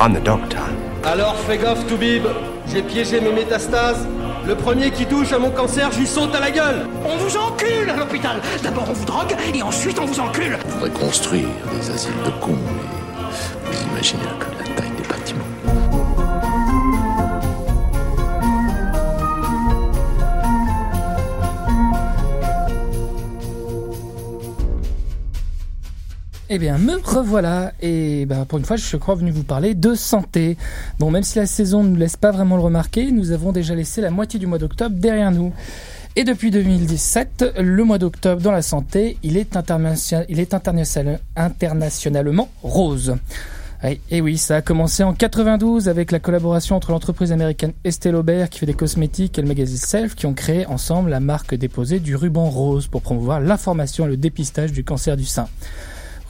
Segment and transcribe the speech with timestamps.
[0.00, 0.60] I'm the doctor.
[1.04, 2.24] Alors fais gaffe, Toubib.
[2.72, 4.06] J'ai piégé mes métastases.
[4.46, 6.86] Le premier qui touche à mon cancer, j'y saute à la gueule.
[7.04, 8.40] On vous encule à l'hôpital.
[8.62, 10.58] D'abord on vous drogue et ensuite on vous encule.
[10.66, 14.53] On pourrait construire des asiles de cons, mais vous imaginez que la
[26.56, 29.96] Eh bien, me revoilà et bah, pour une fois, je crois venu vous parler de
[29.96, 30.56] santé.
[31.00, 33.74] Bon, même si la saison ne nous laisse pas vraiment le remarquer, nous avons déjà
[33.74, 35.52] laissé la moitié du mois d'octobre derrière nous.
[36.14, 39.58] Et depuis 2017, le mois d'octobre dans la santé, il est,
[40.28, 43.16] il est international, internationalement rose.
[43.82, 48.12] Et, et oui, ça a commencé en 92 avec la collaboration entre l'entreprise américaine Estée
[48.12, 51.56] Lauder qui fait des cosmétiques et le magazine Self qui ont créé ensemble la marque
[51.56, 55.48] déposée du ruban rose pour promouvoir l'information et le dépistage du cancer du sein.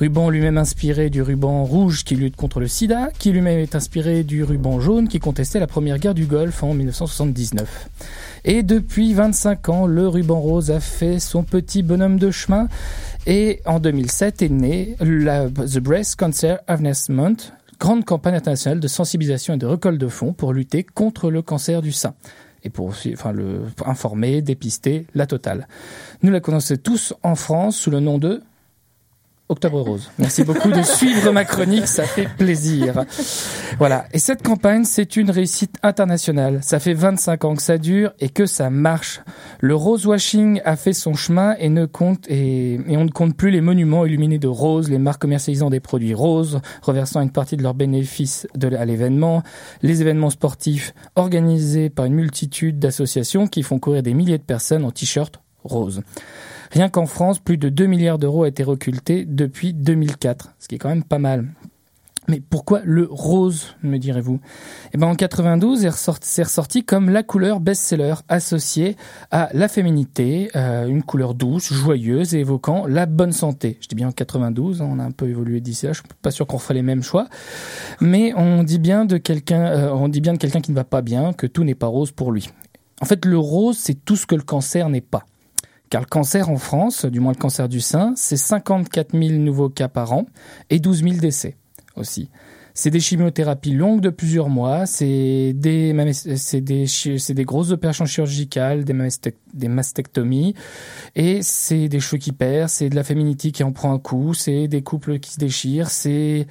[0.00, 4.24] Ruban lui-même inspiré du ruban rouge qui lutte contre le sida, qui lui-même est inspiré
[4.24, 7.90] du ruban jaune qui contestait la première guerre du Golfe en 1979.
[8.44, 12.66] Et depuis 25 ans, le ruban rose a fait son petit bonhomme de chemin
[13.26, 18.88] et en 2007 est né la The Breast Cancer Awareness Month, grande campagne internationale de
[18.88, 22.14] sensibilisation et de récolte de fonds pour lutter contre le cancer du sein
[22.64, 25.68] et pour enfin, le, pour informer, dépister, la totale.
[26.22, 28.42] Nous la connaissons tous en France sous le nom de
[29.50, 30.10] Octobre Rose.
[30.18, 33.04] Merci beaucoup de suivre ma chronique, ça fait plaisir.
[33.78, 34.06] Voilà.
[34.14, 36.60] Et cette campagne, c'est une réussite internationale.
[36.62, 39.20] Ça fait 25 ans que ça dure et que ça marche.
[39.60, 43.36] Le rose washing a fait son chemin et ne compte, et, et on ne compte
[43.36, 47.58] plus les monuments illuminés de rose, les marques commercialisant des produits roses, reversant une partie
[47.58, 49.42] de leurs bénéfices de, à l'événement,
[49.82, 54.86] les événements sportifs organisés par une multitude d'associations qui font courir des milliers de personnes
[54.86, 56.02] en t-shirt rose.
[56.74, 60.74] Rien qu'en France, plus de 2 milliards d'euros a été reculté depuis 2004, ce qui
[60.74, 61.46] est quand même pas mal.
[62.26, 64.40] Mais pourquoi le rose, me direz-vous?
[64.92, 65.88] Eh ben en 92,
[66.20, 68.96] c'est ressorti, comme la couleur best-seller associée
[69.30, 73.78] à la féminité, euh, une couleur douce, joyeuse et évoquant la bonne santé.
[73.80, 75.92] Je dis bien en 92, on a un peu évolué d'ici là.
[75.92, 77.28] Je suis pas sûr qu'on ferait les mêmes choix,
[78.00, 80.84] mais on dit bien de quelqu'un, euh, on dit bien de quelqu'un qui ne va
[80.84, 82.50] pas bien que tout n'est pas rose pour lui.
[83.00, 85.24] En fait, le rose, c'est tout ce que le cancer n'est pas.
[85.90, 89.68] Car le cancer en France, du moins le cancer du sein, c'est 54 000 nouveaux
[89.68, 90.26] cas par an
[90.70, 91.56] et 12 000 décès
[91.96, 92.30] aussi.
[92.76, 96.86] C'est des chimiothérapies longues de plusieurs mois, c'est des, des,
[97.28, 98.94] des grosses opérations chirurgicales, des,
[99.52, 100.56] des mastectomies,
[101.14, 104.34] et c'est des cheveux qui perdent, c'est de la féminité qui en prend un coup,
[104.34, 106.48] c'est des couples qui se déchirent, c'est,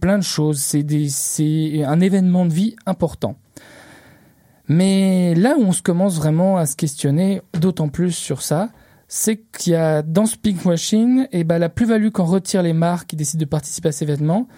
[0.00, 3.34] plein de choses, c'est un événement de vie important.
[4.68, 8.70] Mais là où on se commence vraiment à se questionner d'autant plus sur ça,
[9.08, 13.08] c'est qu'il y a dans ce pinkwashing, et ben la plus-value qu'en retirent les marques
[13.08, 14.48] qui décident de participer à ces événements,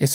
[0.00, 0.06] et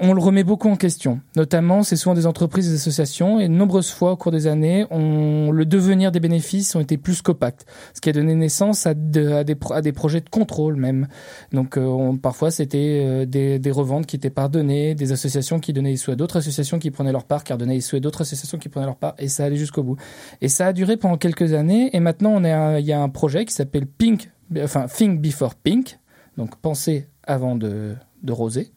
[0.00, 1.20] on le remet beaucoup en question.
[1.36, 5.50] Notamment, c'est souvent des entreprises, des associations, et nombreuses fois au cours des années, on,
[5.52, 9.32] le devenir des bénéfices ont été plus qu'opactes, ce qui a donné naissance à, de,
[9.32, 11.08] à, des, projets de contrôle même.
[11.52, 15.96] Donc, euh, parfois, c'était euh, des, reventes qui étaient pardonnées, des associations qui donnaient des
[15.96, 18.58] sous à d'autres associations qui prenaient leur part, qui redonnaient des sous à d'autres associations
[18.58, 19.96] qui prenaient leur part, et ça allait jusqu'au bout.
[20.40, 23.08] Et ça a duré pendant quelques années, et maintenant, on est il y a un
[23.08, 25.98] projet qui s'appelle Pink, enfin Think Before Pink,
[26.36, 28.72] donc penser avant de, de roser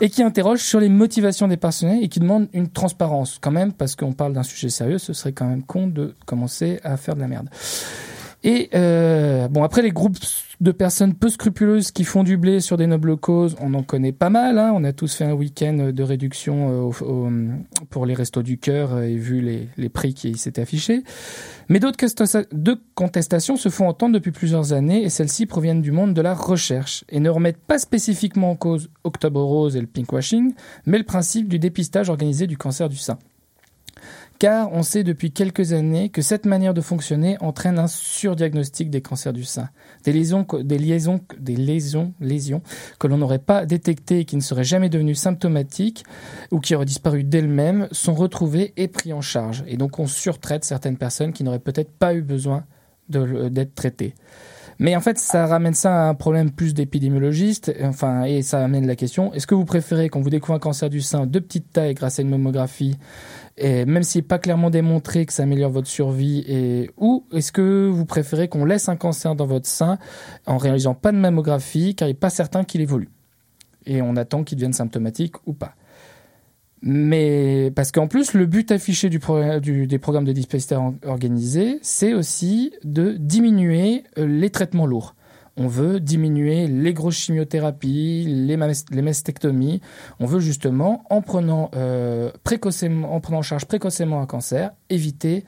[0.00, 3.72] et qui interroge sur les motivations des personnels et qui demande une transparence quand même,
[3.72, 7.14] parce qu'on parle d'un sujet sérieux, ce serait quand même con de commencer à faire
[7.14, 7.48] de la merde.
[8.46, 10.18] Et euh, bon, après les groupes
[10.60, 14.12] de personnes peu scrupuleuses qui font du blé sur des nobles causes, on en connaît
[14.12, 14.60] pas mal.
[14.60, 14.72] Hein.
[14.72, 17.48] On a tous fait un week-end de réduction euh,
[17.90, 21.02] pour les restos du cœur et vu les, les prix qui s'étaient affichés.
[21.68, 21.98] Mais d'autres
[22.94, 27.02] contestations se font entendre depuis plusieurs années et celles-ci proviennent du monde de la recherche
[27.08, 30.54] et ne remettent pas spécifiquement en cause Octobre Rose et le pinkwashing,
[30.86, 33.18] mais le principe du dépistage organisé du cancer du sein
[34.38, 39.00] car on sait depuis quelques années que cette manière de fonctionner entraîne un surdiagnostic des
[39.00, 39.70] cancers du sein.
[40.04, 42.62] Des lésions, liaisons, des lésions, lésions
[42.98, 46.04] que l'on n'aurait pas détectées et qui ne seraient jamais devenues symptomatiques
[46.50, 49.64] ou qui auraient disparu d'elles-mêmes sont retrouvées et pris en charge.
[49.66, 52.64] Et donc on surtraite certaines personnes qui n'auraient peut-être pas eu besoin
[53.08, 54.14] d'être traitées.
[54.78, 57.72] Mais en fait, ça ramène ça à un problème plus d'épidémiologiste.
[57.82, 60.90] Enfin, et ça amène la question est-ce que vous préférez qu'on vous découvre un cancer
[60.90, 62.96] du sein de petite taille grâce à une mammographie
[63.58, 67.88] et même n'est pas clairement démontré que ça améliore votre survie, et ou est-ce que
[67.88, 69.98] vous préférez qu'on laisse un cancer dans votre sein
[70.46, 73.08] en réalisant pas de mammographie, car il n'est pas certain qu'il évolue,
[73.86, 75.74] et on attend qu'il devienne symptomatique ou pas?
[76.82, 83.12] Mais parce qu'en plus, le but affiché des programmes de dépistage organisés, c'est aussi de
[83.12, 85.14] diminuer euh, les traitements lourds
[85.56, 88.56] On veut diminuer les grosses chimiothérapies, les,
[89.02, 89.80] mastectomies.
[90.20, 92.30] On veut justement, en prenant, euh,
[93.04, 95.44] en prenant en charge précocement un cancer, éviter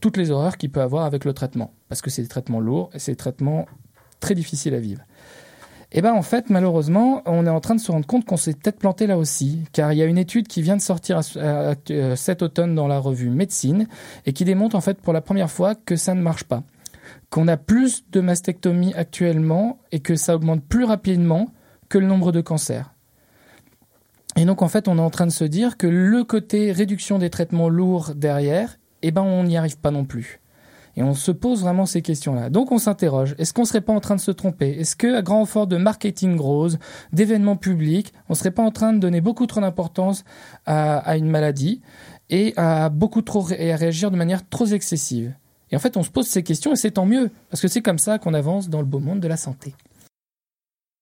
[0.00, 1.72] toutes les horreurs qu'il peut avoir avec le traitement.
[1.88, 3.66] Parce que c'est des traitements lourds et c'est des traitements
[4.20, 5.02] très difficiles à vivre.
[5.96, 8.52] Eh bien en fait, malheureusement, on est en train de se rendre compte qu'on s'est
[8.52, 12.16] peut-être planté là aussi, car il y a une étude qui vient de sortir euh,
[12.16, 13.86] cet automne dans la revue Médecine
[14.26, 16.64] et qui démontre en fait pour la première fois que ça ne marche pas
[17.30, 21.52] qu'on a plus de mastectomies actuellement et que ça augmente plus rapidement
[21.88, 22.92] que le nombre de cancers.
[24.36, 27.18] Et donc en fait, on est en train de se dire que le côté réduction
[27.18, 30.40] des traitements lourds derrière, eh ben on n'y arrive pas non plus.
[30.96, 32.50] Et on se pose vraiment ces questions-là.
[32.50, 34.70] Donc on s'interroge, est-ce qu'on serait pas en train de se tromper?
[34.78, 36.78] Est-ce que à grand effort de marketing rose,
[37.12, 40.24] d'événements publics, on serait pas en train de donner beaucoup trop d'importance
[40.66, 41.80] à, une maladie
[42.30, 45.34] et à réagir de manière trop excessive?
[45.70, 47.82] Et en fait, on se pose ces questions et c'est tant mieux, parce que c'est
[47.82, 49.74] comme ça qu'on avance dans le beau monde de la santé.